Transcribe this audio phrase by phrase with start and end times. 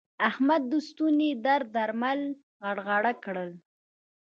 [0.29, 2.21] احمد د ستوني درد درمل
[2.63, 3.51] غرغړه کړل.